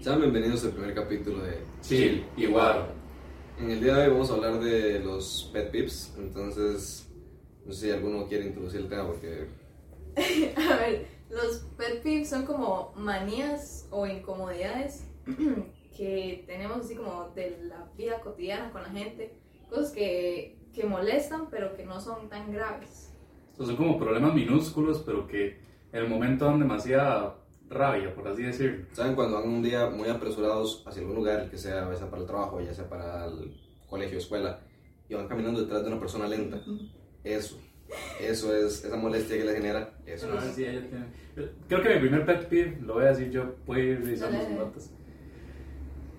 [0.00, 2.88] Sean bienvenidos al primer capítulo de Chill y Guaro.
[3.58, 7.08] En el día de hoy vamos a hablar de los pet peeves, entonces
[7.64, 9.48] no sé si alguno quiere introducir el tema porque
[10.56, 15.06] A ver, los pet peeves son como manías o incomodidades
[15.96, 19.38] que tenemos así como de la vida cotidiana con la gente,
[19.70, 23.13] cosas que, que molestan pero que no son tan graves.
[23.54, 25.58] Estos son como problemas minúsculos, pero que
[25.92, 27.36] en el momento dan demasiada
[27.70, 28.84] rabia, por así decirlo.
[28.90, 32.22] saben cuando van un día muy apresurados hacia algún lugar, que sea ya sea para
[32.22, 33.54] el trabajo, ya sea para el
[33.88, 34.58] colegio, escuela,
[35.08, 36.60] y van caminando detrás de una persona lenta.
[37.22, 37.60] Eso,
[38.20, 39.94] eso es esa molestia que le genera.
[40.04, 40.54] Eso Ah, es.
[40.56, 43.80] sí, ella tiene- Creo que mi primer pet peeve, lo voy a decir yo, puedo
[43.80, 44.90] ir revisando sus notas.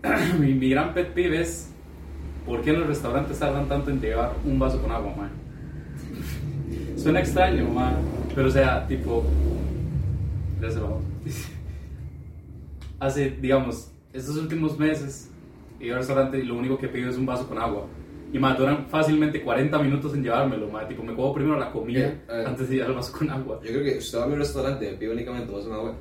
[0.39, 1.69] mi, mi gran pet peeve es
[2.45, 5.31] ¿por qué en los restaurantes tardan tanto en llevar un vaso con agua, man?
[7.05, 7.97] Suena extraño, man,
[8.33, 9.23] pero o sea, tipo,
[12.99, 15.29] Hace, digamos, estos últimos meses,
[15.79, 17.85] he ido al restaurante y lo único que pido es un vaso con agua.
[18.33, 20.87] Y más, duran fácilmente 40 minutos en llevármelo, man.
[20.87, 22.43] Tipo, me como primero la comida Eh, eh.
[22.47, 23.59] antes de llevar el vaso con agua.
[23.63, 25.69] Yo creo que si usted va a mi restaurante y me pide únicamente un vaso
[25.69, 25.95] de agua,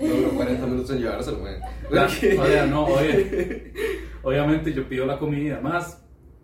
[0.00, 1.60] duro 40 minutos en llevárselo, man.
[1.88, 3.72] O sea, no, oye,
[4.24, 5.50] obviamente yo pido la comida y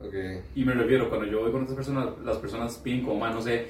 [0.01, 0.45] demás, Ok.
[0.55, 3.41] y me refiero, cuando yo voy con otras personas, las personas piden como, man, no
[3.43, 3.67] sé,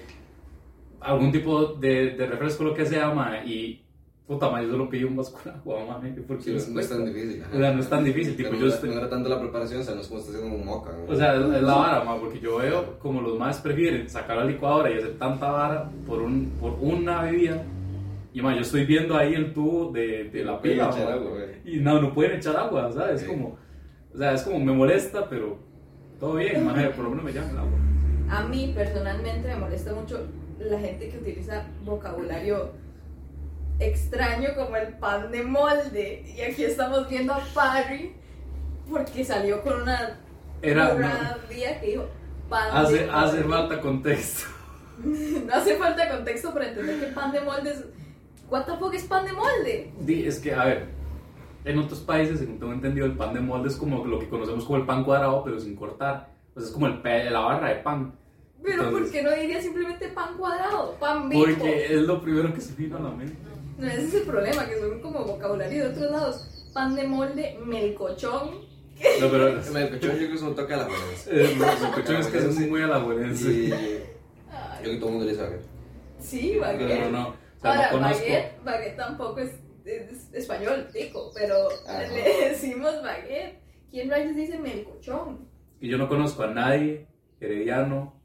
[1.00, 3.82] algún tipo de, de refresco, lo que sea, man, y
[4.26, 6.88] puta, man, yo solo pido un vaso con agua, man, porque Sí, no, no es
[6.90, 7.42] tan difícil.
[7.42, 7.56] ajá.
[7.56, 9.40] O sea, no es tan difícil, tipo, Pero yo no, estoy- no era tanto la
[9.40, 10.90] preparación, o sea, no es como está haciendo un moca.
[10.92, 11.12] ¿no?
[11.12, 14.36] O sea, es, es la vara, man, porque yo veo como los más prefieren sacar
[14.36, 17.62] la licuadora y hacer tanta vara por, un, por una bebida,
[18.34, 21.30] y man, yo estoy viendo ahí el tubo de, de la pila, agua.
[21.64, 23.16] Y no, no pueden echar agua, ¿sabes?
[23.16, 23.26] Es Sí.
[23.28, 23.56] como,
[24.12, 25.58] o sea, es como me molesta, pero
[26.20, 27.78] todo bien, por lo menos me llaman el agua.
[28.30, 30.27] A mí personalmente me molesta mucho
[30.58, 32.72] la gente que utiliza vocabulario
[33.78, 36.25] extraño como el pan de molde.
[36.36, 38.12] Y aquí estamos viendo a Parry
[38.91, 40.19] porque salió con una
[40.62, 42.06] Era, día que dijo
[42.48, 43.48] pan hace, de hace molde.
[43.48, 44.47] falta contexto.
[45.47, 47.84] No hace falta contexto para entender que pan de molde es...
[48.50, 49.92] What the fuck es pan de molde?
[50.26, 50.87] Es que, a ver,
[51.70, 54.64] en otros países, según tengo entendido, el pan de molde es como lo que conocemos
[54.64, 56.28] como el pan cuadrado, pero sin cortar.
[56.54, 58.14] Pues es como el pe- la barra de pan.
[58.62, 60.94] Pero Entonces- ¿por qué no diría simplemente pan cuadrado?
[60.98, 61.44] Pan bimbo.
[61.44, 63.36] Porque es lo primero que se vino a la mente.
[63.78, 66.70] No, ese es el problema, que son como vocabulario de otros lados.
[66.74, 68.50] Pan de molde, melcochón.
[69.20, 69.48] No, pero.
[69.48, 70.94] El melcochón yo creo que es un toque a la no,
[71.30, 71.58] el
[71.92, 75.60] cuestión es que es muy a la Ay, yo que todo el mundo le sabe.
[76.18, 77.00] Sí, No, baguette.
[77.04, 77.28] no, no.
[77.28, 78.18] O sea, Ahora, no conozco.
[78.24, 79.50] baguette, baguette tampoco es,
[79.97, 82.03] es español, tico, pero Ajá.
[82.09, 83.59] le decimos baguette.
[83.91, 85.49] ¿Quién rayos dice melcochón?
[85.81, 87.06] Y yo no conozco a nadie,
[87.41, 88.21] herediano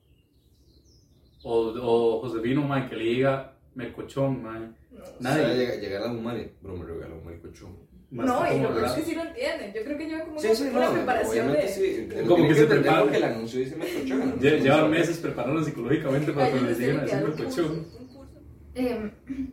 [1.44, 4.76] o, o Josefino, man, que le diga melcochón, man.
[4.92, 5.56] No, O sea, Nadie.
[5.56, 7.78] llega- llegar a la humana bro, me regaló un melcochón.
[8.12, 9.74] Más no que y lo peor es que sí lo entienden.
[9.74, 11.68] Yo creo que lleva como Sí, una, sí, una no, preparación de...
[11.68, 12.08] sí.
[12.28, 13.02] Como Tiene que se preparan.
[13.02, 14.40] porque el anuncio dice melcochón.
[14.40, 17.88] Llevan meses preparando psicológicamente para cuando les yo lleguen a sé decir que melcochón.
[18.76, 19.53] un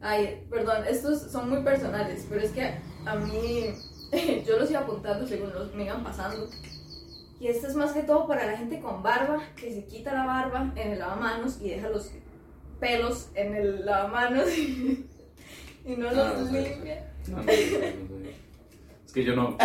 [0.00, 2.74] ay, perdón, estos son muy personales, pero es que
[3.04, 3.66] a mí
[4.46, 6.48] yo los iba apuntando según los me iban pasando.
[7.38, 10.24] Y esto es más que todo para la gente con barba, que se quita la
[10.24, 12.10] barba en el lavamanos y deja los
[12.80, 15.06] pelos en el lavamanos y,
[15.96, 17.12] no Ah, los no limpia.
[17.28, 17.42] No.
[17.42, 19.56] Es que yo no.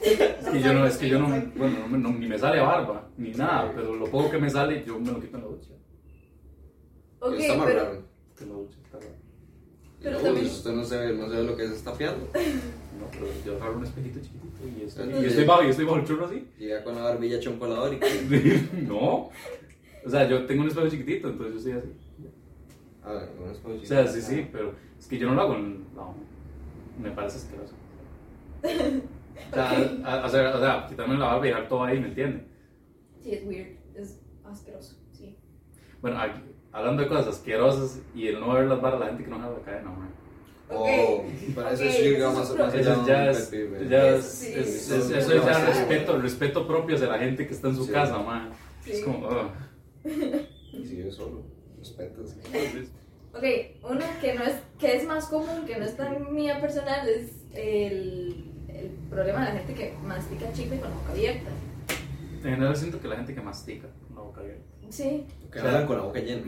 [0.00, 3.72] Es que yo no, es que yo no, bueno, ni me sale barba, ni nada,
[3.74, 5.70] pero lo poco que me sale, yo me lo quito en la ducha.
[7.20, 8.02] Ok, Está más pero, raro.
[8.40, 9.27] En la ducha, está raro.
[10.02, 12.26] Pero No, también- pues usted no sabe, no sabe lo que es estapeando.
[12.26, 14.46] No, pero yo agarro un espejito chiquitito
[14.78, 16.48] y estoy, Entonces- y estoy bajo, y estoy bajo el chorro así.
[16.58, 17.98] Llega con la barbilla hecha un colador y.
[18.86, 19.30] no.
[20.04, 21.98] O sea, yo tengo un espejo chiquitito, entonces yo estoy así.
[23.02, 25.54] A ver, no es O sea, sí, sí, pero es que yo no lo hago
[25.56, 26.14] en no,
[27.02, 27.74] me parece asqueroso.
[29.50, 30.04] O sea, Ok.
[30.04, 32.42] a- o sea, o sea, quitarme la barba y dejar todo ahí, ¿me entiendes?
[33.22, 35.36] sí, es weird, es asqueroso, sí.
[36.02, 36.40] Bueno, aquí,
[36.72, 39.52] hablando de cosas asquerosas y el no ver las barras, la gente que no jala
[39.58, 40.08] la cadena, man.
[40.70, 41.24] Oh,
[41.54, 43.50] para eso Ok, sí llega más, es más allá Eso ya es,
[43.88, 45.10] ya es, Eso
[45.42, 47.92] ya es respeto, respeto propio hacia la gente que está en su Sí.
[47.92, 48.50] casa, man.
[48.84, 48.90] Sí.
[48.92, 49.28] Es como.
[50.04, 51.42] Y si yo solo,
[51.78, 52.36] respetas.
[53.30, 53.44] Ok,
[53.88, 57.30] una que no es, que es más común, que no es tan mía personal, es
[57.54, 61.50] el, el problema de la gente que mastica chicle con la boca abierta.
[62.44, 64.62] En general siento que la gente que mastica con la boca abierta.
[64.90, 66.42] Sí, Que hablan con la boca llena.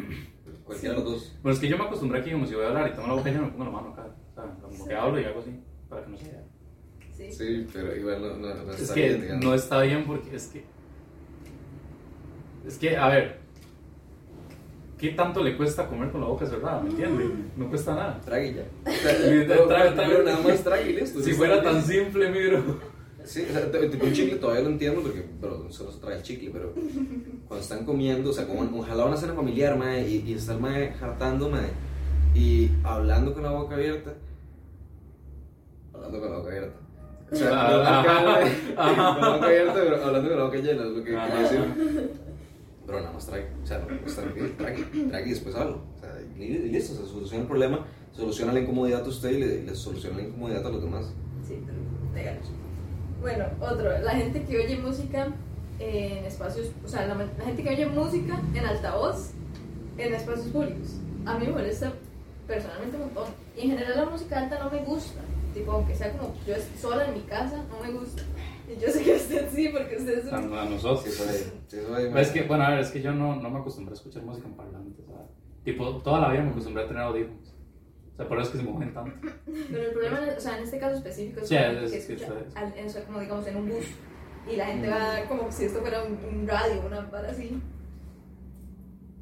[0.65, 1.37] Cualquiera de los dos.
[1.43, 3.15] Bueno, es que yo me acostumbré aquí como si voy a hablar y tengo la
[3.15, 4.53] boca llena, me pongo la mano acá, ¿sabes?
[4.63, 4.85] Como Sí.
[4.89, 6.43] que hablo y hago así, para que no se vea.
[7.17, 7.33] sí.
[7.33, 9.45] Sí, pero igual no, no, no Es está que bien, digamos.
[9.45, 10.65] no está bien porque es que.
[12.67, 13.41] Es que, a ver.
[14.99, 16.83] ¿qué tanto le cuesta comer con la boca cerrada?
[16.83, 17.27] ¿Me entiendes?
[17.57, 18.21] No cuesta nada.
[18.21, 18.63] Trague ya.
[19.03, 19.67] Trague, Pero-
[19.97, 21.21] pero nada más trague listo.
[21.23, 22.79] Si fuera tan simple, miro.
[23.25, 26.23] Sí, o sea, tipo un chicle todavía lo entiendo porque, pero solo se trae el
[26.23, 26.73] chicle, pero
[27.47, 30.95] cuando están comiendo, o sea, como ojalá una cena familiar, mae, y, y estar mae,
[31.01, 31.69] hartando, mae,
[32.35, 34.15] y hablando con la boca abierta,
[35.93, 36.77] hablando con la boca abierta.
[37.33, 39.15] O sea, Ah, no ajá.
[39.15, 41.27] con la boca abierta, pero hablando con la boca llena, es lo que Ajá.
[41.29, 42.11] quería decir.
[42.87, 45.83] Pero nada más trague, o sea, no está bien, trague, trague y después hablo.
[45.97, 49.39] O sea, y, y listo, se soluciona el problema, soluciona la incomodidad a usted y
[49.41, 51.13] le, le soluciona la incomodidad a los demás.
[51.47, 51.59] Sí,
[52.15, 52.39] legal.
[53.21, 55.29] Bueno, otro, la gente que oye música
[55.79, 59.31] en espacios, o sea, la, la gente que oye música en altavoz
[59.99, 60.97] en espacios públicos.
[61.27, 61.93] A mí me molesta
[62.47, 63.25] personalmente un montón.
[63.57, 65.21] Y en general la música alta no me gusta.
[65.55, 68.23] Tipo, aunque sea como yo sola en mi casa, no me gusta.
[68.69, 70.55] Y yo sé que usted sí, porque usted es A, un...
[70.55, 71.13] a nosotros.
[71.13, 71.37] Sí, ahí.
[71.67, 72.23] Sí, Pero mae.
[72.23, 74.47] es que, bueno, a ver, es que yo no, no me acostumbré a escuchar música
[74.47, 75.27] en parlantes, ¿sabes?
[75.65, 77.50] Tipo, toda la vida me acostumbré a tener audífonos.
[78.21, 79.13] Sea, por eso es que se mojen tanto.
[79.71, 82.07] Pero el problema, o sea, en este caso específico es Sí, que es- que es
[82.07, 82.57] que escucha, es.
[82.57, 83.85] al- en- o sea, como digamos en un bus.
[84.51, 84.91] Y la gente Mm.
[84.93, 87.61] va como si esto fuera un, un radio, una vara así.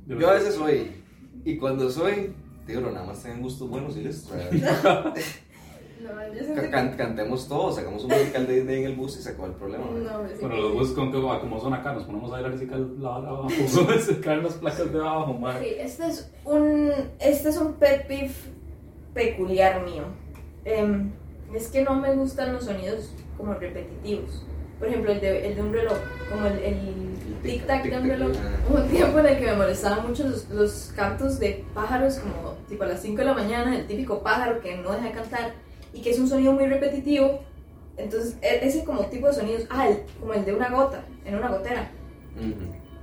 [0.06, 0.90] Yo a veces soy,
[1.44, 2.34] y cuando soy,
[2.66, 4.34] digo, no, nada más tengan gustos buenos y listo.
[6.00, 6.70] No, yo que...
[6.70, 9.54] can- cantemos todos, sacamos un musical de Disney en el bus y se acabó el
[9.54, 9.84] problema.
[9.84, 12.58] No, me Bueno, los bus con que, como son acá, nos ponemos a bailar y
[12.58, 12.78] se la
[13.08, 13.48] vara abajo.
[14.00, 15.82] se caen las placas de abajo, madre.
[15.82, 18.30] este es un, este es un pet peeve
[19.22, 20.04] peculiar mío.
[20.64, 21.10] Em,
[21.52, 24.44] es que no me gustan los sonidos como repetitivos.
[24.78, 25.98] Por ejemplo, el de, el de un reloj,
[26.30, 26.76] como el, el
[27.42, 28.32] tic-tac de un reloj.
[28.68, 32.52] Hubo un tiempo en el que me molestaban mucho los, los cantos de pájaros, como
[32.68, 35.52] tipo a las 5 de la mañana, el típico pájaro que no deja de cantar
[35.92, 37.40] y que es un sonido muy repetitivo.
[37.96, 41.34] Entonces, e- ese como tipo de sonidos, ah, el- como el de una gota, en
[41.34, 41.90] una gotera.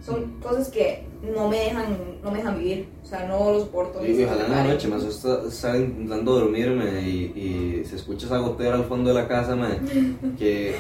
[0.06, 1.04] Son cosas que
[1.34, 4.06] no me dejan, no me dejan vivir, o sea, no lo soporto.
[4.06, 8.38] Y ojalá en la noche, más está, está intentando dormirme y, y se escucha esa
[8.38, 9.80] gotera al fondo de la casa, mae,
[10.38, 10.76] que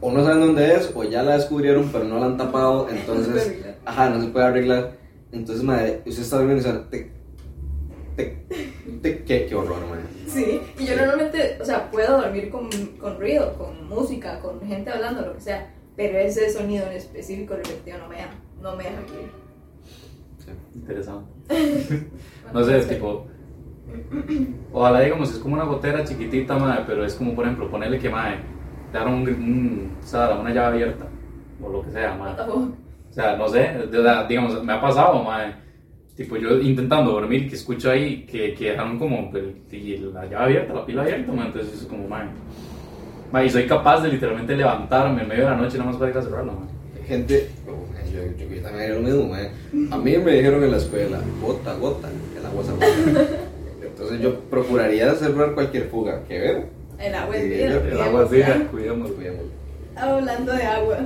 [0.00, 3.64] o no saben dónde es o ya la descubrieron pero no la han tapado, entonces,
[3.86, 4.92] ajá, no se puede arreglar.
[5.32, 7.10] Entonces, mae, usted está durmiendo y suena tic,
[8.16, 8.48] tic,
[9.02, 10.00] tic, qué, qué horror, mae.
[10.28, 12.68] Sí, y yo normalmente, o sea, puedo dormir con,
[13.00, 17.54] con ruido, con música, con gente hablando, lo que sea, pero ese sonido en específico
[17.54, 18.30] repetitivo no me deja,
[18.62, 19.30] no me deja vivir.
[20.74, 21.26] Interesante.
[22.52, 22.88] Bueno, No sé, sí.
[22.94, 23.26] tipo.
[24.72, 28.08] Ojalá digamos, es como una gotera chiquitita, madre, pero es como, por ejemplo, ponerle que,
[28.08, 28.38] madre,
[28.92, 31.06] dar un, un, sea, una llave abierta,
[31.62, 32.42] o lo que sea, madre.
[32.52, 33.72] O sea, no sé,
[34.28, 35.54] digamos, me ha pasado, madre.
[36.16, 40.44] Tipo, yo intentando dormir, que escucho ahí que, que dejaron como el- y la llave
[40.44, 42.28] abierta, la pila abierta, madre, entonces es como, madre.
[43.32, 46.10] Madre, y soy capaz de literalmente levantarme en medio de la noche nada más para
[46.10, 46.75] ir a cerrarla, madre.
[47.06, 49.50] Gente, man, yo, yo, yo también era lo mismo, mae.
[49.92, 52.86] A mí me dijeron en la escuela, gota, gota, el agua se agota.
[53.82, 56.64] Entonces yo procuraría cerrar cualquier fuga que veo.
[56.98, 57.82] el agua es vida.
[57.88, 59.14] el agua es vida, cuidémoslo.
[59.14, 59.50] Cuidémoslo.
[59.94, 60.98] Hablando de agua,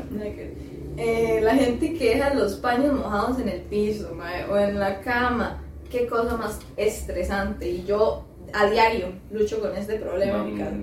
[0.96, 5.00] eh, la gente que deja los paños mojados en el piso mae, o en la
[5.02, 7.68] cama, qué cosa más estresante.
[7.68, 10.76] Y yo a diario lucho con este problema en mi casa.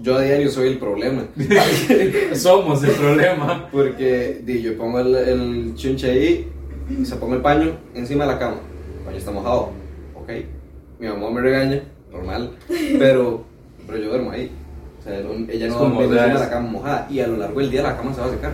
[0.00, 1.24] Yo a diario soy el problema.
[2.34, 3.68] Somos el problema.
[3.70, 6.48] Porque di, yo pongo el, el chunche ahí,
[6.90, 8.56] y se pongo el paño encima de la cama.
[8.98, 9.70] El paño está mojado,
[10.14, 10.30] ok.
[10.98, 11.82] Mi mamá me regaña,
[12.12, 12.52] normal,
[12.98, 13.44] pero,
[13.86, 14.50] pero yo duermo ahí.
[15.00, 17.60] O sea, ella Es no duerme encima de la cama mojada y a lo largo
[17.60, 18.52] del día la cama se va a secar.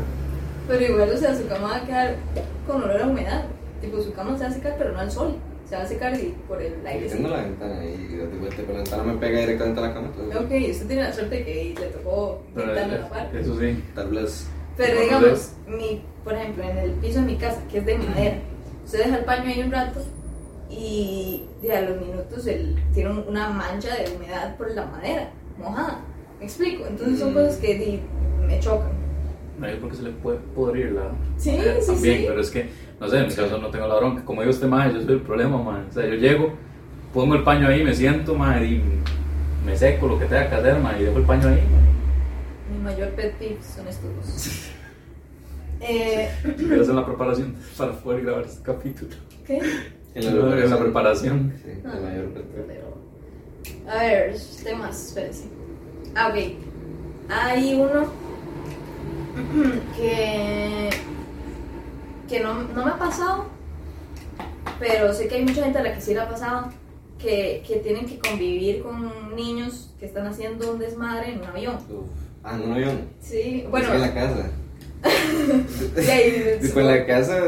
[0.69, 2.17] Pero igual, o sea, su cama va a quedar
[2.67, 3.45] con olor a humedad.
[3.81, 5.37] Tipo, su cama se va a secar, pero no al sol.
[5.71, 7.07] Se va a secar y por el Yo aire.
[7.09, 9.95] tengo la ventana ahí, y de vuelta, pero la ventana me pega directamente a la
[9.95, 10.09] cama.
[10.09, 13.37] Entonces, Ok, usted tiene la suerte que le tocó ventana a la eh, par.
[13.37, 13.85] eso sí.
[13.95, 14.47] tal vez.
[14.77, 18.39] Pero digamos, mi, por ejemplo, en el piso de mi casa, que es de madera,
[18.85, 20.01] usted deja el paño ahí un rato
[20.69, 26.01] y a los minutos el, tiene un- una mancha de humedad por la madera, mojada.
[26.41, 26.85] ¿Me explico?
[26.87, 27.35] Entonces son Mm.
[27.35, 28.01] cosas que di,
[28.45, 28.91] me chocan.
[29.59, 31.11] No es porque se le puede podrir la.
[31.37, 32.25] Sí, eh, sí, también, sí.
[32.29, 32.69] pero es que,
[33.01, 34.25] no sé, en mi caso no tengo la bronca.
[34.25, 35.85] Como digo usted, madre, yo soy el problema, madre.
[35.89, 36.53] O sea, yo llego,
[37.15, 38.83] pongo el paño ahí, me siento, madre, y
[39.65, 41.91] me seco lo que tenga que hacer, madre, y dejo el paño ahí, madre.
[42.73, 44.71] Mi mayor pet peeve son estos dos.
[45.81, 49.11] eh, Quiero hacer la preparación para poder grabar este capítulo.
[49.47, 49.59] ¿Qué?
[50.15, 51.53] En En la preparación.
[51.65, 52.67] Sí, Ah, el mayor pet peeve.
[52.69, 55.45] pero- A ver, temas, espérense.
[56.15, 56.37] Ah, ok.
[57.29, 58.07] Hay uno
[59.97, 60.30] que,
[62.31, 63.45] que no, no me ha pasado,
[64.79, 66.69] pero sé que hay mucha gente a la que sí le ha pasado,
[67.19, 71.75] que, que tienen que convivir con niños que están haciendo un desmadre en un avión.
[71.91, 72.07] Uf.
[72.43, 72.89] Ah, no, no, yo.
[73.21, 74.51] Sí, bueno, Después en la casa.
[76.61, 77.39] Después en la casa.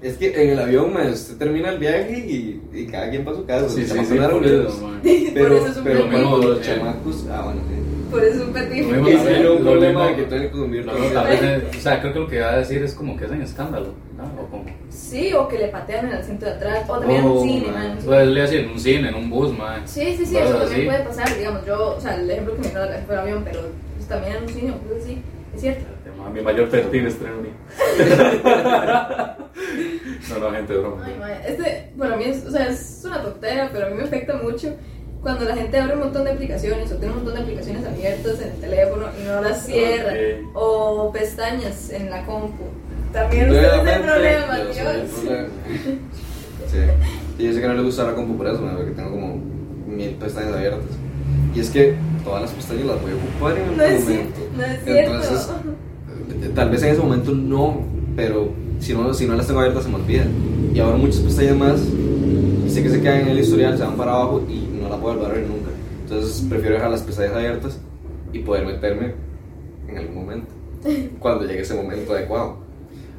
[0.00, 3.36] Es que en el avión, mae, usted termina el viaje y, y cada quien para
[3.36, 3.68] su casa.
[3.68, 4.30] Sí, sí, sí, man.
[4.40, 6.28] Pero, Por eso es un pero problema.
[6.30, 6.62] cuando los Eh.
[6.62, 7.26] chamacos.
[7.30, 7.74] Ah, bueno, sí.
[8.10, 12.00] Por eso es un también, era un problema que tienen que consumir No, o sea,
[12.00, 14.24] creo que lo que va a decir es como que es en escándalo, ¿no?
[14.42, 16.84] O como, Sí, o que le patean en el asiento de atrás.
[16.88, 17.88] O también en Oh, un cine, man.
[17.88, 17.98] man.
[18.04, 19.82] pues, le decir en un cine, en un bus, man.
[19.86, 20.86] Sí, sí, sí, eso también así.
[20.86, 23.60] puede pasar, digamos, yo, o sea, el ejemplo que me dio fue el avión, pero
[23.96, 25.22] pues, también en un cine o cosas así,
[25.54, 25.84] es cierto.
[26.34, 27.54] Mi mayor peeve es tener un hijo.
[30.30, 31.02] No, no, gente, broma.
[31.06, 34.02] Ay, mae, este, para mí es, o sea, es una tontera, pero a mí me
[34.02, 34.74] afecta mucho
[35.22, 38.40] cuando la gente abre un montón de aplicaciones o tiene un montón de aplicaciones abiertas
[38.40, 40.50] en el teléfono y no las cierra, Ok.
[40.54, 42.64] o pestañas en la compu.
[43.12, 45.98] También usted es el Nuevamente, problema, yo soy el Dios.
[46.70, 46.76] Sí.
[47.38, 49.40] Y yo sé que no le gusta la compu por eso, mae, porque tengo como
[49.86, 50.84] mil pestañas abiertas.
[51.54, 54.40] Y es que todas las pestañas las voy a ocupar en algún No es, momento.
[54.56, 55.14] no es cierto.
[55.14, 55.48] Entonces,
[56.42, 57.80] eh, tal vez en ese momento no,
[58.16, 60.24] pero si no, si no las tengo abiertas se me olvida.
[60.74, 61.80] Y ahora muchas pestañas más,
[62.66, 64.67] y sé que se quedan en el historial, se van para abajo y
[65.14, 65.70] no las puedo volver a ver nunca.
[66.02, 67.80] Entonces prefiero dejar las pestañas abiertas
[68.32, 69.14] y poder meterme
[69.88, 70.52] en algún momento,
[71.18, 72.58] cuando llegue ese momento adecuado.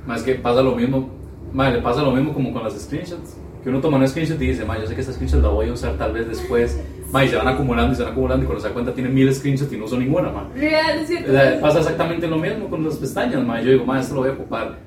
[0.06, 1.10] Más que pasa lo mismo,
[1.54, 3.38] ma, le pasa lo mismo como con las screenshots.
[3.64, 5.68] Que uno toma un screenshot y dice, ma, yo sé que esta screenshot la voy
[5.68, 6.80] a usar tal vez después.
[7.12, 9.10] Ma, y se van acumulando y se van acumulando y cuando se da cuenta tiene
[9.10, 10.48] mil screenshots y no usan ninguna, ma.
[10.56, 11.32] Real, cierto.
[11.32, 13.60] O sea, pasa exactamente lo mismo con las pestañas, ma.
[13.62, 14.78] Yo digo, ma, esto lo voy a ocupar.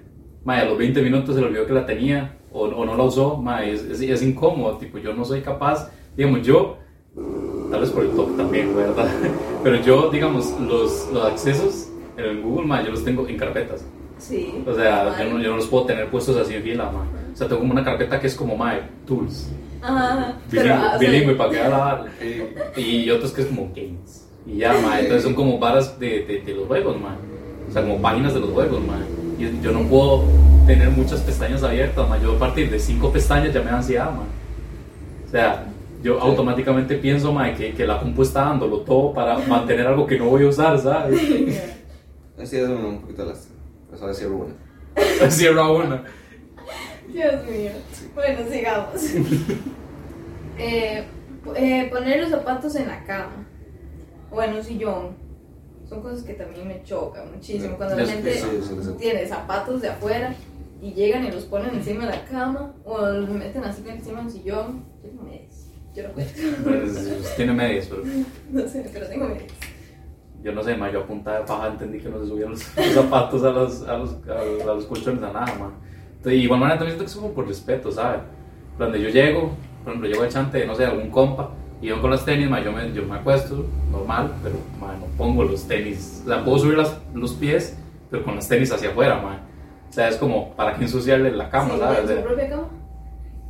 [0.44, 3.02] Ma, a los 20 minutos se le olvidó que la tenía o, o no la
[3.02, 4.78] usó, ma, es, es, es incómodo.
[4.78, 6.78] Tipo, yo no soy capaz, digamos, yo,
[7.72, 9.08] tal vez por el toque también, ¿verdad?
[9.64, 11.88] Pero yo, digamos, los, los accesos
[12.18, 13.84] en Google, ma, yo los tengo en carpetas.
[14.18, 14.62] Sí.
[14.66, 17.04] O sea, yo no, yo no los puedo tener puestos así en fila, ma.
[17.32, 19.48] O sea, tengo como una carpeta que es como, ma, tools.
[19.80, 20.34] Ajá.
[20.50, 24.28] Pero, Bilingüe, o sea, bilingüe para que haga la Y otros que es como games.
[24.46, 25.00] Y ya, ma.
[25.00, 27.16] Entonces son como varas de, de, de los juegos, ma.
[27.68, 28.98] O sea, como páginas de los juegos, ma.
[29.38, 30.24] Y yo no puedo
[30.66, 32.18] tener muchas pestañas abiertas, ma.
[32.18, 34.24] Yo a partir de cinco pestañas ya me da ansiedad, ma.
[35.26, 35.71] O sea,
[36.02, 40.18] yo automáticamente pienso, ma, que, que la compu está dándolo todo para mantener algo que
[40.18, 41.20] no voy a usar, ¿sabes?
[42.40, 43.60] Así es un poquito lástima.
[43.92, 45.30] Eso decir una.
[45.30, 46.02] Cierra una.
[47.12, 47.70] Dios mío.
[48.14, 48.94] Bueno, sigamos.
[50.58, 51.04] eh,
[51.56, 53.46] eh, poner los zapatos en la cama
[54.30, 55.22] o en un sillón
[55.88, 57.76] son cosas que también me chocan muchísimo.
[57.76, 58.42] Cuando la gente
[58.98, 60.34] tiene zapatos de afuera
[60.80, 64.30] y llegan y los ponen encima de la cama o los meten así encima del
[64.30, 64.84] sillón.
[65.02, 65.61] Tengo medias.
[65.94, 66.26] Yo no puedo.
[66.64, 68.02] Pues, tiene medias, pero
[68.50, 69.44] No sé, pero tengo medias.
[70.42, 70.90] yo no sé, ma.
[70.90, 73.82] Yo a punta de paja entendí que no se subían los, los zapatos a los,
[73.88, 75.72] a, los, a, los, a los colchones, a nada, ma.
[76.16, 78.20] Entonces, igual manera también siento que es como por respeto, ¿sabes?
[78.76, 79.52] Cuando yo llego,
[79.84, 81.50] por ejemplo, llego de chante, no sé, algún compa,
[81.82, 85.06] y yo con las tenis, ma, yo, me, yo me acuesto, normal, pero ma, no
[85.18, 86.22] pongo los tenis.
[86.24, 87.76] O sea, puedo subir las, los pies,
[88.10, 89.40] pero con las tenis hacia afuera, ma.
[89.90, 91.98] O sea, es como, ¿para qué ensuciarle la cama, Sí, sabes?
[91.98, 92.68] ¿En O su sea, propia cama?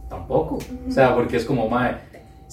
[0.09, 0.59] tampoco.
[0.89, 2.01] O sea, porque es como, ma,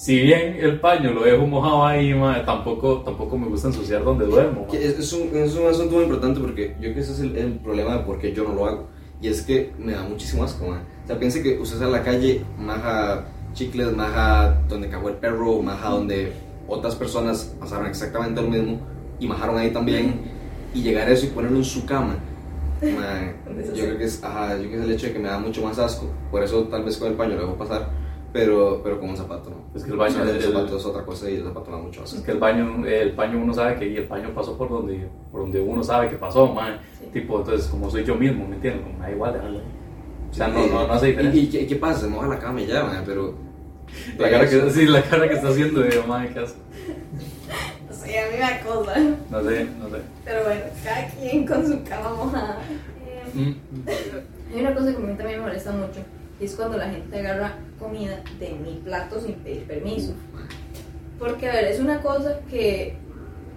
[0.00, 4.24] si bien el paño lo dejo mojado ahí, ma, tampoco, tampoco me gusta ensuciar donde
[4.24, 7.20] duermo, Es, es, un, es un asunto muy importante porque yo creo que ese es
[7.20, 8.88] el, el problema de por qué yo no lo hago.
[9.20, 10.84] Y es que me da muchísimo asco, man.
[11.04, 15.16] O sea, piense que usted sale a la calle, maja chicles, maja donde cagó el
[15.16, 16.32] perro, maja donde
[16.66, 18.80] otras personas pasaron exactamente lo mismo
[19.18, 20.22] y majaron ahí también.
[20.72, 22.16] Y llegar a eso y ponerlo en su cama.
[22.80, 23.34] man,
[23.74, 25.38] yo creo que es, ajá, yo creo que es el hecho de que me da
[25.38, 26.06] mucho más asco.
[26.30, 27.99] Por eso tal vez con el paño lo dejo pasar.
[28.32, 29.56] Pero, pero con un zapato no.
[29.74, 32.02] Es que el baño, el, el- zapato es otra cosa y el zapato da mucho
[32.04, 32.16] asco.
[32.18, 35.08] Es que el baño, el paño uno sabe que y el paño pasó por donde,
[35.32, 36.78] por donde uno sabe que pasó, man.
[36.98, 37.06] Sí.
[37.12, 38.82] Tipo, entonces, como soy yo mismo, ¿me entiendes?
[38.84, 39.58] Como, me da igual dejarlo.
[40.30, 41.42] O sea, no, no, no hace ¿Y, diferencia.
[41.42, 42.00] y qué, qué pasa?
[42.02, 43.34] Se moja la cama y ya, man, pero...
[44.16, 46.54] La cara, que, sí, la cara que está haciendo de mamá de casa.
[47.90, 48.94] Sí, a mí me acosa.
[49.30, 49.96] No sé, no sé.
[50.24, 52.58] Pero bueno, cada quien con su cama mojada.
[53.04, 53.52] Eh, Mm.
[54.54, 56.00] Hay una cosa que a mí también me molesta mucho
[56.40, 60.14] y es cuando la gente agarra comida de mi plato sin pedir permiso.
[61.18, 62.96] Porque, a ver, es una cosa que,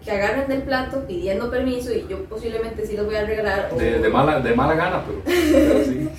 [0.04, 3.70] que agarran del plato pidiendo permiso y yo posiblemente sí los voy a regalar.
[3.74, 6.10] o- De, de, mala, de mala gana, pero, pero sí.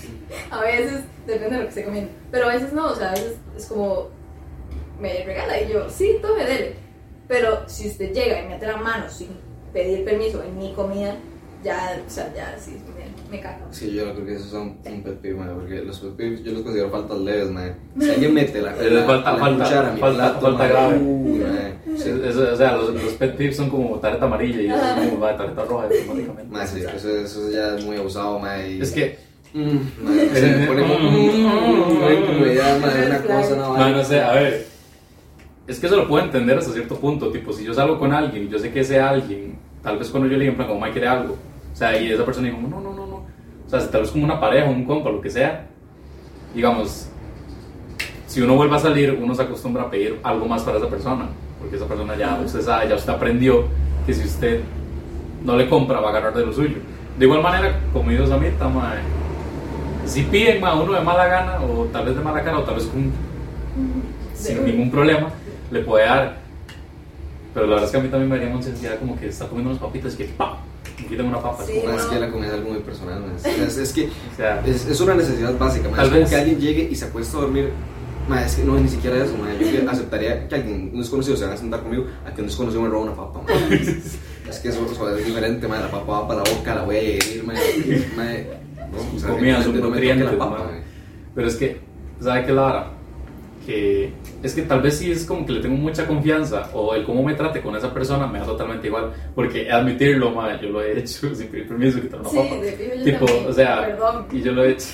[0.50, 2.10] A veces, depende de lo que esté comiendo.
[2.30, 4.08] Pero a veces no, o sea, a veces es como,
[4.98, 6.76] me regala y yo, sí, tome, dele.
[7.28, 9.28] Pero si usted llega y mete la mano sin
[9.72, 11.14] pedir permiso en mi comida,
[11.62, 13.66] ya, o sea, ya sí, me, me cago.
[13.70, 16.52] Sí, yo creo que esos son un pet peeve, man, porque los pet peeves yo
[16.52, 17.74] los considero faltas leves, man.
[18.00, 20.68] Si alguien mete la, Eh, la, falta- la falta- cuchara a mi falta- plato, falta
[20.68, 20.98] grave.
[20.98, 21.74] man.
[21.96, 25.08] Sí, eso- o sea, los, los pet peeves son como tarjeta amarilla y eso es
[25.08, 26.52] como va de tarjeta roja automáticamente.
[26.52, 28.60] Man, sí, eso, eso ya es muy abusado, man.
[28.70, 29.18] y- Es que,
[29.54, 31.08] Mm, man, se me pone como...
[31.08, 34.66] Una incomodidad, man, una cosa, una no, sé, a ver.
[35.68, 37.30] Es que eso lo puedo entender hasta cierto punto.
[37.30, 40.28] Tipo, si yo salgo con alguien y yo sé que ese alguien, tal vez cuando
[40.28, 41.34] yo le diga, en plan, como Mike quiere algo,
[41.72, 42.93] o sea, y esa persona dijo, no, no,
[43.78, 45.66] sea, si tal vez como una pareja, un compa, lo que sea,
[46.54, 47.08] digamos,
[48.26, 51.28] si uno vuelve a salir, uno se acostumbra a pedir algo más para esa persona,
[51.60, 53.64] porque esa persona ya, usted sabe, ya usted aprendió
[54.06, 54.60] que si usted
[55.44, 56.76] no le compra, va a agarrar de lo suyo.
[57.18, 58.98] De igual manera, como ellos a mí, mae,
[60.04, 62.74] si piden a uno de mala gana, o tal vez de mala cara, o tal
[62.74, 63.12] vez con,
[64.34, 65.28] sin ningún problema,
[65.70, 66.38] le puede dar.
[67.54, 69.46] Pero la verdad es que a mí también me haría mucha ansiedad como que está
[69.46, 70.56] comiendo unas papitas y que ¡pam!
[71.04, 71.64] Me quitan una papa.
[71.64, 72.10] Sí, Ma, es no.
[72.10, 73.20] que la comida es algo muy personal.
[73.20, 73.36] ma.
[73.36, 75.88] Es, es- es que o sea, es, es una necesidad básica.
[75.90, 77.70] Tal Es como vez- que alguien llegue y se acuesta a dormir.
[78.28, 79.34] Ma, es que no, ni siquiera eso.
[79.36, 79.48] ma.
[79.54, 82.82] Yo aceptaría que alguien, un desconocido, se venga a sentar conmigo a que un desconocido
[82.82, 83.40] me roba una papa.
[83.42, 83.74] ma.
[84.50, 85.68] es que eso, eso es diferente.
[85.68, 85.78] Ma.
[85.80, 87.44] La papa va para la boca, la voy a digerir.
[87.44, 87.52] Ma.
[88.16, 88.24] Ma,
[88.90, 90.70] no, o sea, comida, no me la papa.
[91.34, 91.80] Pero es que,
[92.20, 92.90] ¿sabe qué la vara?
[93.66, 97.04] Que es que tal vez sí es como que le tengo mucha confianza o el
[97.04, 99.12] cómo me trate con esa persona me da totalmente igual.
[99.34, 102.72] Porque admitirlo, ma, yo lo he hecho sin pedir permiso, quitar una Sí, de
[103.04, 103.46] Tipo, también.
[103.48, 104.26] o sea, Perdón.
[104.32, 104.88] y yo lo he hecho.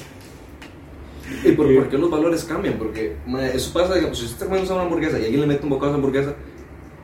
[1.45, 1.75] ¿Y por, Sí.
[1.77, 2.75] por qué los valores cambian?
[2.75, 3.17] Porque
[3.55, 5.87] eso pasa, digamos, si usted está comiendo una hamburguesa y alguien le mete un bocado
[5.87, 6.35] a esa hamburguesa,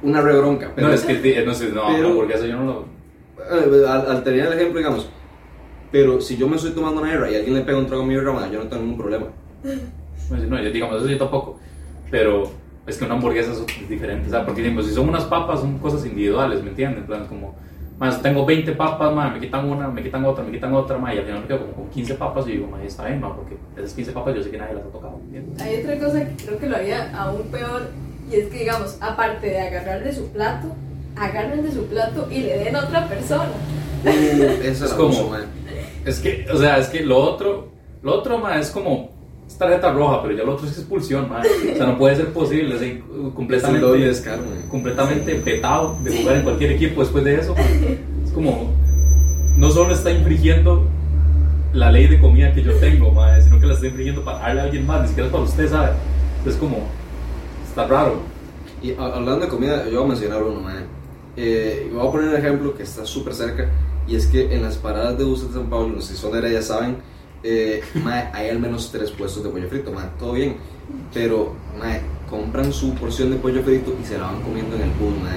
[0.03, 0.73] una re bronca.
[0.75, 2.81] Pero no, es que, ti- no sé, no, pero- eso yo no lo.
[3.39, 5.09] Eh, al, al tener el ejemplo, digamos,
[5.93, 8.07] pero si yo me estoy tomando una birra y alguien le pega un trago a
[8.07, 9.27] mi ma, yo no tengo ningún problema.
[10.31, 11.59] No, no, yo, digamos, eso yo tampoco.
[12.11, 12.51] Pero
[12.87, 14.47] es que una hamburguesa es diferente, ¿sabes?
[14.47, 17.01] Porque digamos, si son unas papas, son cosas individuales, ¿me entiendes?
[17.01, 17.55] En plan, como,
[17.99, 21.15] más tengo 20 papas, ma, me quitan una, me quitan otra, me quitan otra, ma,
[21.15, 23.35] y al final me quedo como con 15 papas y digo, ma, está bien, ma,
[23.35, 25.21] porque esas 15 papas yo sé que nadie las ha tocado.
[25.61, 27.91] Hay otra cosa que creo que lo haría aún peor
[28.31, 30.69] y es que, digamos, aparte de agarrar de su plato,
[31.17, 33.51] agarren de su plato y le den a otra persona.
[34.05, 34.09] Uh,
[34.63, 35.35] eso Es como-.
[36.05, 39.16] Es que, o sea, es que lo otro, lo otro, ma, es como,
[39.49, 41.41] es tarjeta roja, pero ya lo otro es expulsión, ma.
[41.41, 43.03] O sea, no puede ser posible, Es el
[43.35, 43.87] completamente...
[43.87, 47.55] doble descaro, completamente petado de jugar en cualquier equipo después de eso.
[47.55, 47.65] man.
[48.25, 48.73] Es como,
[49.57, 50.87] no solo está infringiendo
[51.73, 54.61] la ley de comida que yo tengo, madre, sino que la está infringiendo para darle
[54.61, 55.91] a alguien más, ni siquiera es para usted, ¿sabe?
[56.47, 56.79] Es como,
[57.69, 58.21] está raro.
[58.83, 60.75] Y hablando de comida, yo voy a mencionar uno, ma.
[61.37, 63.69] Eh, voy a poner un ejemplo que está súper cerca,
[64.09, 66.33] y es que en las paradas de buses de San Pablo, no sé si son
[66.33, 66.97] de Heredia, saben,
[67.43, 70.57] eh, ma, hay al menos tres puestos de pollo frito, ma, todo bien,
[71.15, 71.97] pero ma,
[72.29, 75.31] compran su porción de pollo frito y se la van comiendo en el bus, ma.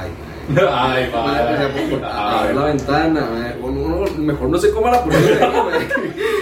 [0.00, 0.26] Ay, ma.
[0.70, 1.90] Ay, Ma, o sea, madre.
[1.90, 3.66] por- abrir la ventana, ma.
[3.66, 5.72] Uno- uno- mejor no se coma la porción de ahí, ma.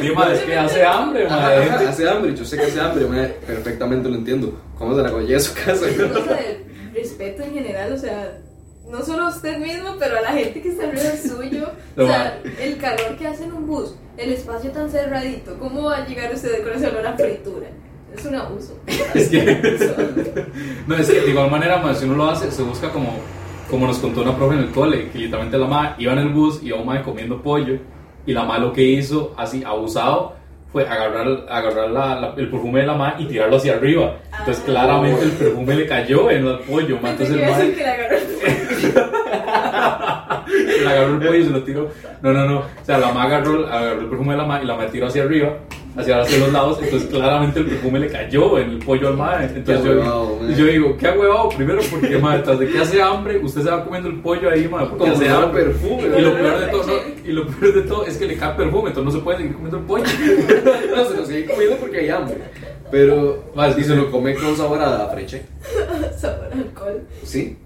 [0.03, 3.27] Sí, madre, es que hace hambre, ajá, hace hambre, yo sé que hace hambre, ma,
[3.47, 4.53] perfectamente lo entiendo.
[4.79, 5.87] ¿Cómo se la coñé a su casa?
[6.95, 8.39] Respeto en general, o sea,
[8.91, 11.71] no solo a usted mismo, pero a la gente que está alrededor suyo.
[11.97, 15.99] O sea, el calor que hace en un bus, el espacio tan cerradito, ¿cómo va
[15.99, 17.69] a llegar usted con ese olor a fritura?
[18.17, 18.77] Es un abuso.
[19.15, 19.45] Es que,
[20.89, 23.15] no, es que de igual manera, si uno lo hace, se busca como,
[23.71, 26.29] como nos contó una profe en el cole, que literalmente la madre iba en el
[26.31, 27.79] bus y iba un madre comiendo pollo,
[28.27, 30.35] y la madre lo que hizo, así abusado,
[30.73, 34.17] fue agarrar, agarrar la- la- el perfume de la madre y tirarlo hacia arriba.
[34.41, 34.67] Entonces, Ah.
[34.67, 37.75] claramente el perfume le cayó en el pollo, Entonces, el madre
[40.81, 41.89] le agarró el pollo y se lo tiró.
[42.23, 42.59] No, no, no.
[42.61, 45.07] O sea, la ma agarró, agarró el perfume de la ma y la ma tiró
[45.07, 45.57] hacia arriba,
[45.97, 46.79] hacia, hacia los lados.
[46.83, 49.43] Entonces, claramente el perfume le cayó en el pollo al ma.
[49.45, 50.55] Entonces, Qué yo, huevado, man.
[50.55, 51.49] yo digo, ¿qué ha huevado?
[51.51, 54.67] Primero, porque, ma, tras de que hace hambre, usted se va comiendo el pollo ahí,
[54.69, 55.65] ma, porque Como hace hambre.
[55.65, 56.37] perfume, Y lo ¿no?
[56.39, 56.93] peor de todo, no,
[57.25, 59.53] y lo peor de todo es que le cae perfume, entonces no se puede seguir
[59.55, 60.05] comiendo el pollo.
[60.97, 62.37] No, se lo sigue comiendo porque hay hambre.
[62.91, 65.43] Pero, Más, y se lo come con sabor a freche.
[66.17, 67.03] sabor a alcohol.
[67.25, 67.57] Sí.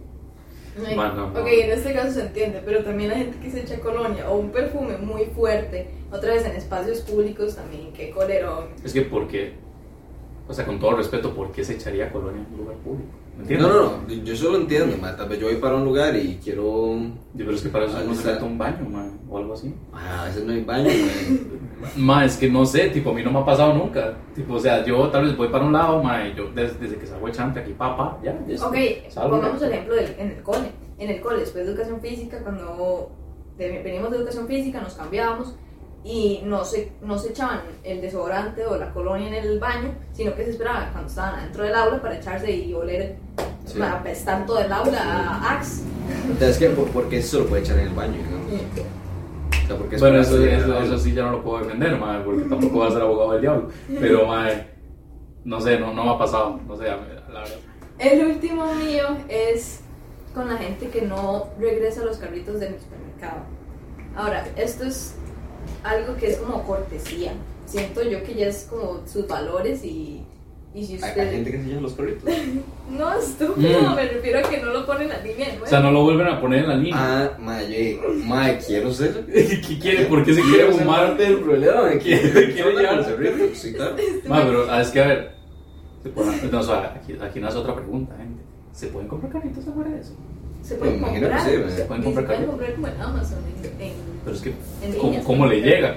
[0.87, 1.41] Ay, Bueno, no.
[1.41, 4.37] Ok, en este caso se entiende, pero también la gente que se echa colonia o
[4.37, 8.69] un perfume muy fuerte, otra vez en espacios públicos también, qué colerón.
[8.85, 9.53] Es que, ¿por qué?
[10.49, 13.11] O sea, con todo respeto, ¿por qué se echaría colonia en un lugar público?
[13.47, 14.09] ¿Me No, no, no.
[14.25, 15.17] Yo eso lo entiendo, ma.
[15.17, 16.97] Tal vez yo voy para un lugar y quiero.
[17.35, 19.73] Yo creo es que para eso no se un baño, ma, o algo así.
[19.93, 21.59] Ah, a veces no hay baño, ma.
[21.97, 24.15] Ma, es que no sé, tipo, a mí no me ha pasado nunca.
[24.35, 26.97] Tipo, o sea, yo tal vez voy para un lado, ma, y yo desde, desde
[26.97, 28.75] que salgo de chante aquí, papá, ya, ya Ok,
[29.09, 29.31] salgo.
[29.37, 30.73] pongamos el ejemplo del, en el cole.
[30.99, 33.13] En el cole, después de educación física, cuando
[33.57, 35.55] de- venimos de educación física, nos cambiábamos
[36.09, 40.35] y no se, no se echaban el desodorante o la colonia en el baño, sino
[40.35, 43.17] que se esperaban cuando estaban adentro del aula para echarse y oler,
[43.67, 43.79] Sí.
[43.79, 45.83] para apestar todo el aula a Axe.
[46.25, 46.71] Entonces, ¿qué?
[46.71, 48.15] ¿Por, por qué eso se lo puede echar en el baño?
[48.15, 48.63] digamos?
[49.53, 52.23] O sea, ¿por qué Bueno, eso, eso, eso sí ya no lo puedo defender, ma,
[52.25, 53.69] porque tampoco voy a ser abogado del diablo.
[54.01, 54.49] Pero, ma,
[55.45, 57.45] no sé, no, no me ha pasado, no sé, la verdad.
[57.99, 59.81] El último mío es
[60.35, 63.43] con la gente que no regresa a los carritos del supermercado.
[64.17, 65.15] Ahora, esto es
[65.85, 67.33] algo que es como cortesía.
[67.67, 70.23] Siento yo que ya es como sus valores y
[70.75, 71.31] Y si Hay, hay usted...
[71.33, 72.25] gente que se lleva los carritos.
[72.91, 73.95] No, estúpido, Mm.
[73.97, 76.41] me refiero a que no lo ponen a línea O sea, no lo vuelven a
[76.41, 76.95] poner en la línea.
[76.97, 79.27] Ah, mae, yo, mae, quiero ser.
[79.33, 80.05] ¿Qué quiere?
[80.07, 81.09] ¿Por qué se quiere fumar?
[81.09, 81.83] parte del problema.
[81.83, 83.55] mae, ¿Quiere- quiere llevar carrito.
[83.55, 83.97] Sí, claro.
[84.27, 85.31] Ma, pero ah, es que a ver.
[86.03, 88.43] se puede- no, o sea, aquí, aquí nace otra pregunta, gente.
[88.73, 90.13] ¿Se pueden comprar carritos afuera de eso?
[90.63, 91.51] Se pueden Me imagino que comprar.
[91.71, 92.51] sí, se Pueden comprar se pueden carritos.
[92.51, 93.39] comprar como en Amazon.
[93.63, 95.63] En, en- Pero es que, ¿cómo, cómo le sí.
[95.63, 95.97] llega?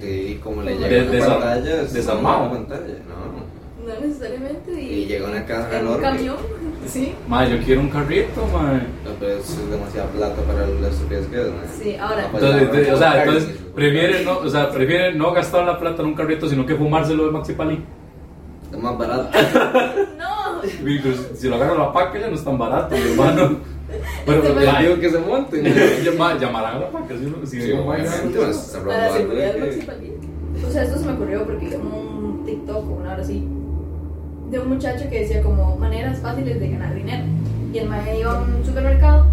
[0.00, 1.82] De cómo le De- llega una desa- pantalla.
[1.82, 2.40] es desarmado.
[2.42, 3.86] una pantalla, no.
[3.94, 4.72] no necesariamente.
[4.82, 6.02] Y, Y llega una caja en un enorme.
[6.02, 6.36] camión.
[6.88, 7.12] Sí.
[7.28, 8.72] Ma, yo quiero un carrito, ma.
[9.04, 11.66] No, pero eso es demasiada plata para la estupidez que es, mae.
[11.80, 15.64] Sí, ahora- No, Entonces, de- o sea, entonces prefiere no, o sea, prefiere no gastar
[15.66, 17.84] la plata en un carrito, sino que fumárselo de Maxi Palí.
[18.72, 19.28] Es más barato.
[20.18, 20.88] No.
[20.88, 23.58] Y, pues, si lo agarra la paca ya no es tan barato, mi hermano.
[24.38, 25.64] Bueno, Este Digo que se monten.
[26.04, 27.14] llama- llamarán a la paca,
[27.46, 30.12] si, Sí, obviamente, pues, está Para la seguridad que- Maxi
[30.66, 33.46] O sea, esto se me ocurrió porque vi como un TikTok o una hora así
[34.50, 37.24] de un muchacho que decía como maneras fáciles de ganar dinero.
[37.72, 39.26] Y el maestro iba a un supermercado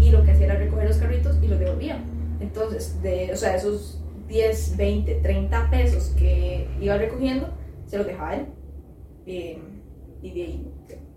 [0.00, 1.98] y lo que hacía era recoger los carritos y los devolvía.
[2.40, 7.48] Entonces, de, o sea, esos 10, 20, 30 pesos que iba recogiendo,
[7.86, 8.46] se los dejaba él.
[9.26, 9.58] Eh,
[10.22, 10.66] y de ahí,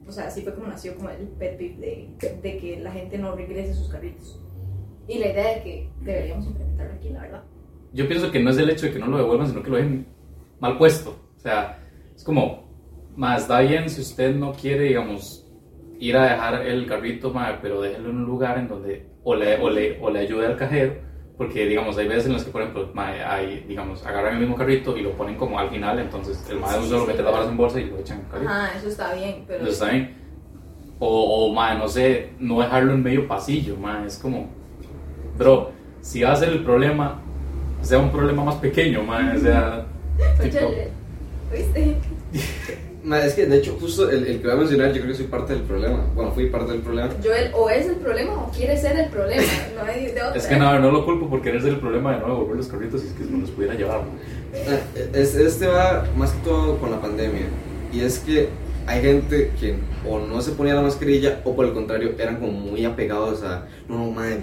[0.07, 2.09] o sea, así fue como nació como el pet peeve
[2.41, 4.39] de, que la gente no regrese sus carritos.
[5.07, 7.43] Y la idea de que deberíamos implementarlo aquí, la verdad.
[7.93, 9.77] Yo pienso que no es el hecho de que no lo devuelvan, sino que lo
[9.77, 10.07] dejen
[10.59, 11.15] mal puesto.
[11.35, 11.79] O sea,
[12.15, 12.67] es como,
[13.15, 15.45] más está bien si usted no quiere, digamos,
[15.99, 19.57] ir a dejar el carrito, ma, pero déjelo en un lugar en donde o le,
[19.57, 20.95] o le, o le ayude al cajero,
[21.37, 24.97] porque, digamos, hay veces en las que, por ejemplo, hay, digamos, agarran el mismo carrito
[24.97, 27.37] y lo ponen como al final, entonces el maestro Sí, solo sí, mete la claro.
[27.37, 28.49] barra en bolsa y lo echan carrito.
[28.51, 29.59] Ajá, eso está bien, pero...
[29.59, 30.15] Entonces, está bien.
[30.99, 34.47] O, o no sé, no dejarlo en medio pasillo, ma, es como,
[35.37, 35.71] bro,
[36.01, 37.19] si va a ser el problema,
[37.81, 39.85] sea un problema más pequeño, ma, o sea,
[40.41, 40.71] tipo,
[41.51, 41.95] ¿Oíste?
[43.07, 45.17] Ma, Es que de hecho, justo el, el que voy a mencionar, yo creo que
[45.17, 45.99] soy parte del problema.
[46.13, 47.09] Bueno, fui parte del problema.
[47.23, 49.43] Joel, o es el problema o quiere ser el problema.
[49.77, 50.35] No hay de otra.
[50.35, 52.67] es que no, no lo culpo por querer ser el problema de no devolver los
[52.67, 53.99] carritos y es que no los pudiera llevar.
[54.01, 54.07] ma.
[54.53, 57.45] Eh, es- Este va más que todo con la pandemia.
[57.93, 58.49] Y es que
[58.87, 59.75] hay gente que
[60.09, 63.65] o no se ponía la mascarilla o por el contrario eran como muy apegados a,
[63.87, 64.39] no, no, madre,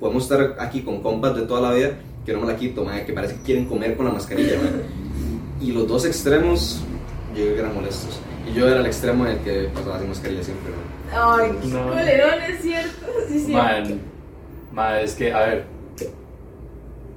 [0.00, 1.90] podemos estar aquí con compas de toda la vida
[2.24, 4.84] que no me la quito, madre, que parece que quieren comer con la mascarilla, madre.
[5.60, 6.82] Y los dos extremos,
[7.38, 8.20] yo creo que eran molestos.
[8.48, 11.42] Y yo era el extremo en el que pasaba sin mascarilla siempre, madre.
[11.44, 11.82] Ay, qué No.
[11.88, 13.06] culerón, es cierto.
[13.28, 13.52] Sí, sí.
[13.52, 14.00] Man,
[14.72, 15.64] ma, es que, a ver,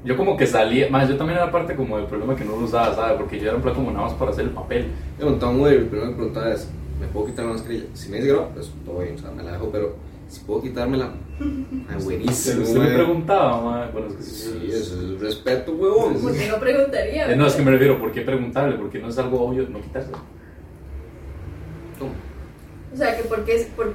[0.04, 2.65] yo como que salía, más yo también era parte como del problema que no lo
[2.65, 3.17] usaba, ¿sabes?
[3.17, 4.88] Porque yo era en plan como nada más para hacer el papel.
[5.19, 7.86] Yo montaba un Uber y lo primero que preguntaba es, ¿me puedo quitar la mascarilla?
[7.93, 9.95] Si me dice que no, pues todo bien, o sea, me la dejo, pero
[10.36, 15.02] si puedo quitármela, ay, buenísimo, Usted me preguntaba, ma, bueno, es que sí, Sí, eso
[15.02, 16.21] es respeto, huevón.
[16.21, 17.32] ¿Por qué no preguntaría?
[17.32, 18.78] Eh, no, es que me refiero, ¿por qué preguntarle?
[18.78, 20.12] Porque no es algo obvio no quitarse.
[22.00, 22.12] ¿Cómo?
[22.93, 23.67] O sea, que por qué.
[23.76, 23.93] Por...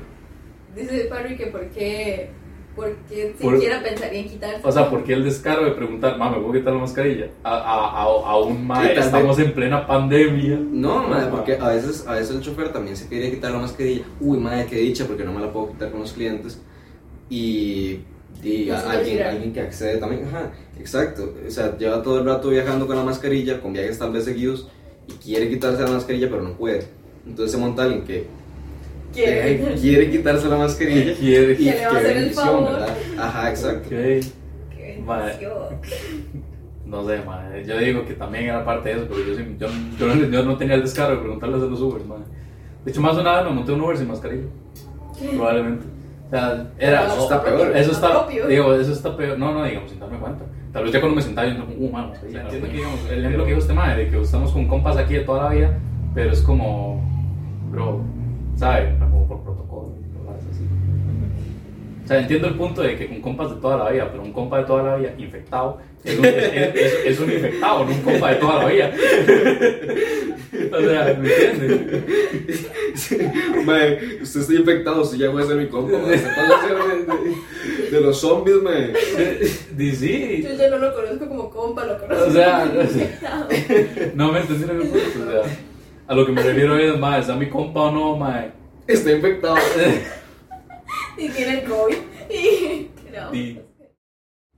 [0.74, 2.30] Dice Parry que por qué.
[2.76, 4.60] Por qué Por- siquiera pensaría en quitarse.
[4.66, 7.26] O sea, ¿por qué el descaro de preguntar, ma, ¿me puedo quitar la mascarilla?
[7.42, 9.06] A, a, a, a un ma, Sí, tal vez.
[9.06, 10.58] estamos en plena pandemia.
[10.70, 11.30] No, madre, ma.
[11.36, 14.04] porque a veces, a veces el chofer también se quería quitar la mascarilla.
[14.20, 16.60] Uy, madre, qué dicha, porque no me la puedo quitar con los clientes.
[17.28, 18.00] Y,
[18.42, 21.34] y a- alguien, alguien que accede también, ajá, exacto.
[21.46, 24.68] O sea, lleva todo el rato viajando con la mascarilla, con viajes tal vez seguidos,
[25.08, 26.86] y quiere quitarse la mascarilla, pero no puede.
[27.26, 28.26] Entonces se monta alguien que
[29.12, 29.52] Quiere.
[29.52, 31.14] eh, quiere quitarse la mascarilla.
[31.18, 31.52] Quiere.
[31.54, 32.72] Y Que le va a qué hacer el bendición, favor.
[32.72, 32.96] ¿verdad?
[33.18, 33.86] Ajá, exacto.
[33.86, 33.90] Ok.
[34.76, 35.04] Qué.
[36.86, 37.64] No sé, madre.
[37.64, 39.68] Yo digo que también era parte de eso, pero yo, yo,
[39.98, 42.24] yo, no, yo no tenía el descaro de preguntarles a los Ubers, madre.
[42.84, 44.46] De hecho, más una vez me monté un Uber sin mascarilla,
[45.36, 45.86] probablemente.
[46.26, 47.06] O sea, era.
[47.06, 47.76] Eso está peor.
[47.76, 49.38] Eso está, digo, eso está peor.
[49.38, 50.44] No, no, digamos, sin darme cuenta.
[50.72, 52.12] Tal vez ya cuando me sentaba yo, como, uh, mano.
[52.22, 55.14] Entiendo que, digamos, el ejemplo que dijo este madre, de que estamos con compas aquí
[55.14, 55.78] de toda la vida,
[56.14, 57.02] pero es como,
[57.70, 58.02] bro,
[58.60, 58.98] ¿sabes?
[58.98, 59.94] Como por protocolo,
[60.28, 60.64] así.
[62.04, 64.32] O sea, entiendo el punto de que con compas de toda la vida, pero un
[64.32, 66.34] compa de toda la vida infectado es un, es-
[66.74, 68.90] es- es un infectado, no un compa de toda la vida.
[70.72, 72.66] o sea, ¿me entiendes?
[73.64, 75.98] Mae, usted está infectado, usted ya puede ser mi compa.
[75.98, 76.18] mae.
[76.18, 78.92] Pasa a ser de, de- de los zombies, mae.
[79.76, 80.42] Di sí.
[80.42, 83.48] Yo ya no lo conozco como compa, lo conozco O sea, como no infectado.
[84.14, 85.06] No me entendieron el punto.
[85.28, 85.42] O sea,
[86.10, 88.50] a lo que me refiero es, mae, ¿es a mi compa o no, mae?
[88.86, 89.56] Está infectado.
[91.16, 91.96] Y tiene el COVID.
[92.30, 92.90] Y.
[93.12, 93.60] No.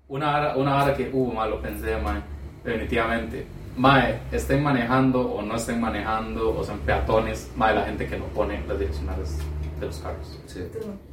[0.09, 2.23] Una hora, una hora que, uh, mae, lo pensé, mae,
[2.65, 3.47] definitivamente.
[3.77, 8.25] Mae, estén manejando o no estén manejando, o sean peatones, mae, la gente que no
[8.27, 9.39] pone las direccionales
[9.79, 10.41] de los carros.
[10.47, 10.61] Sí,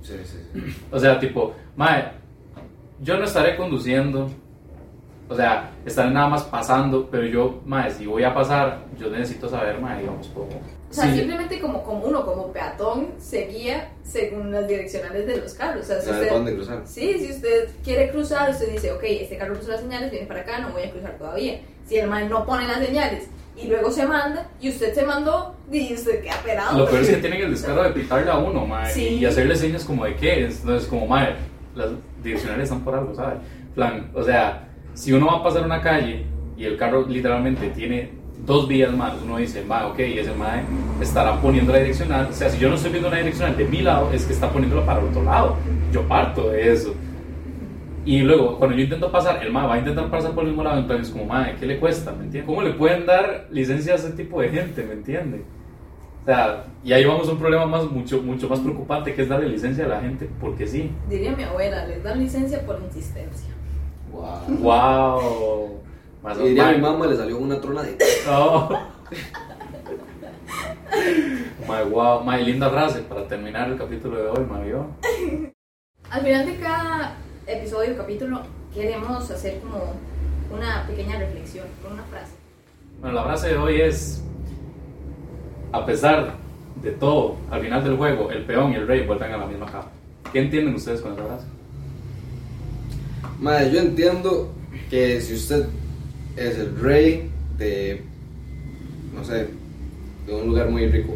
[0.01, 0.37] sí, sí.
[0.53, 0.85] sí.
[0.89, 2.11] O sea, tipo, mae,
[3.01, 4.29] yo no estaré conduciendo
[5.29, 9.47] O sea, están nada más pasando, pero yo, mae, si voy a pasar, yo necesito
[9.47, 10.47] saber, mae, digamos, cómo.
[10.47, 15.37] O sea, Sí, simplemente como, como uno, como peatón, se guía según las direccionales de
[15.37, 15.83] los carros.
[15.83, 16.81] O sea, si ¿Sabe usted, dónde cruzar?
[16.85, 20.41] sí, si usted quiere cruzar, usted dice, ok, este carro puso las señales, viene para
[20.41, 21.59] acá, no voy a cruzar todavía.
[21.85, 25.53] Si el man no pone las señales y luego se manda, y usted se mandó,
[25.71, 26.79] y usted queda pelado.
[26.79, 29.09] Lo peor es que tienen el descaro de pitarle a uno, mae, Sí.
[29.09, 30.45] y hacerle señas como de qué.
[30.45, 31.35] Entonces, como, mae,
[31.75, 31.89] las
[32.23, 33.37] direccionales están por algo, ¿sabes?
[33.75, 34.68] Plan, o sea,
[34.99, 36.25] si uno va a pasar una calle
[36.57, 38.09] y el carro literalmente tiene
[38.45, 40.63] dos vías más, uno dice, mae, ok, ese mae
[40.99, 42.27] estará poniendo la direccional.
[42.29, 44.49] O sea, si yo no estoy viendo una direccional de mi lado, es que está
[44.49, 45.55] poniéndola para el otro lado.
[45.93, 46.93] Yo parto de eso.
[48.03, 50.65] Y luego, cuando yo intento pasar, el mae va a intentar pasar por el mismo
[50.65, 52.13] lado, entonces, como, mae, ¿qué le cuesta?
[52.45, 54.83] ¿Cómo le pueden dar licencia a ese tipo de gente?
[54.83, 55.41] ¿Me entiendes?
[56.23, 59.29] O sea, y ahí vamos a un problema más, mucho, mucho más preocupante, que es
[59.29, 60.91] darle licencia a la gente, porque sí.
[61.09, 63.55] Diría mi abuela, les dan licencia por insistencia.
[64.11, 64.57] Wow.
[64.59, 65.81] ¡Wow!
[66.23, 67.97] Más Y diría a mi mamá le salió una trona de.
[68.29, 68.69] Oh.
[71.67, 74.87] Mae, wow, mae, linda frase para terminar el capítulo de hoy, mae, ¿vio?
[76.09, 78.41] Al final de cada episodio o capítulo
[78.73, 79.93] queremos hacer como
[80.51, 82.33] una pequeña reflexión con una frase.
[82.99, 84.23] Bueno, la frase de hoy es:
[85.71, 86.33] A pesar
[86.81, 89.67] de todo, al final del juego, el peón y el rey vuelven a la misma
[89.67, 89.89] caja.
[90.31, 91.45] ¿Qué entienden ustedes con esa frase?
[93.39, 94.53] Madre, yo entiendo
[94.89, 95.67] que si usted
[96.35, 98.03] es el rey de,
[99.13, 99.47] no sé,
[100.25, 101.13] de un lugar muy rico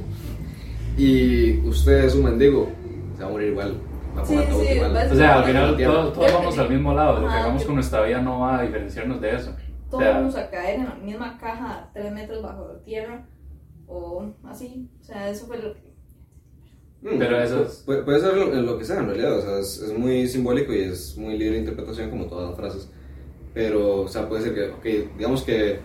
[0.97, 2.69] y usted es un mendigo,
[3.17, 3.81] se va a morir igual.
[4.17, 7.19] Va a Sí, sí, O sea, al final todos, todos vamos al mismo lado.
[7.19, 9.51] Lo que hagamos con nuestra vida no va a diferenciarnos de eso.
[9.87, 13.25] O Todos sea, vamos a caer en la misma caja, tres metros bajo tierra
[13.87, 14.89] o así.
[15.01, 15.92] O sea, eso fue lo que.
[17.03, 19.59] Mm, Pero eso es- Puede, puede ser lo, lo que sea en realidad, o sea,
[19.59, 22.89] es, es muy simbólico y es muy libre de interpretación como todas las frases.
[23.53, 25.79] Pero, o sea, puede ser que, ok, digamos que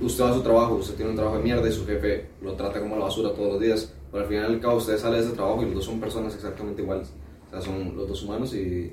[0.00, 2.52] usted va a su trabajo, usted tiene un trabajo de mierda y su jefe lo
[2.54, 5.24] trata como la basura todos los días, pero al final al cabo usted sale de
[5.24, 7.12] ese trabajo y los dos son personas exactamente iguales.
[7.46, 8.92] O sea, son los dos humanos y,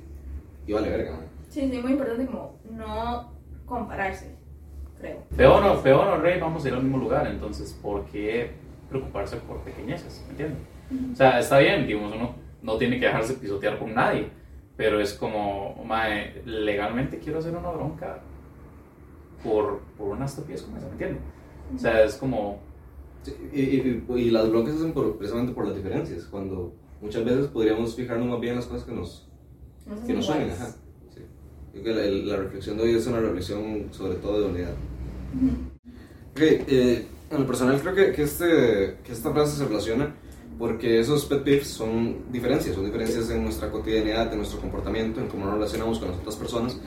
[0.66, 1.26] y vale verga, man.
[1.50, 3.30] Sí, sí, muy importante como no
[3.66, 4.34] compararse,
[4.98, 5.18] creo.
[5.36, 7.26] peón o, peón o rey vamos a ir al mismo lugar.
[7.26, 8.50] Entonces, ¿por qué
[8.88, 10.22] preocuparse por pequeñeces?
[10.26, 10.58] ¿Me entiendes?
[11.12, 14.28] O sea, está bien, digamos, uno no tiene que dejarse pisotear por nadie.
[14.76, 18.20] Pero es como, mae, legalmente quiero hacer una bronca
[19.42, 21.20] por, por una estupidez como esa, ¿me entiendes?
[21.74, 22.58] O sea, es como,
[23.22, 27.24] Sí, y, y, y- las broncas se hacen por- precisamente por las diferencias, cuando muchas
[27.24, 29.28] veces podríamos fijarnos más bien en las cosas que nos,
[29.86, 30.60] No que nos iguales.
[30.60, 30.66] Ajá.
[31.14, 31.20] Sí.
[31.74, 34.74] Yo creo que la, la reflexión de hoy es una reflexión sobre todo de unidad.
[36.32, 40.14] Ok, eh, en lo personal creo que, que, este, que esta frase se relaciona
[40.58, 45.28] porque esos pet peeves son diferencias, son diferencias en nuestra cotidianidad, en nuestro comportamiento, en
[45.28, 46.78] cómo nos relacionamos con las otras personas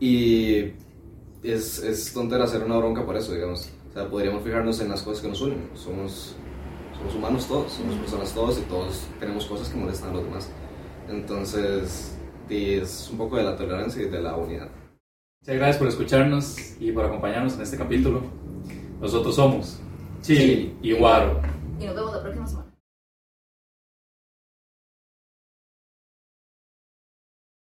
[0.00, 0.72] y
[1.42, 3.70] es, es tontera hacer una bronca por eso, digamos.
[3.90, 5.70] O sea, podríamos fijarnos en las cosas que nos unen.
[5.74, 6.34] Somos,
[6.98, 10.50] somos humanos todos, somos personas todos y todos tenemos cosas que molestan a los demás.
[11.08, 14.68] Entonces, es un poco de la tolerancia y de la unidad.
[15.40, 18.22] muchas gracias por escucharnos y por acompañarnos en este capítulo.
[19.00, 19.80] Nosotros somos
[20.22, 21.40] Chili Chili y Guaro.
[21.78, 22.63] Y nos vemos la próxima semana.